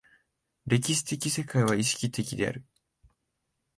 [0.65, 2.65] 歴史的世界は意識的である。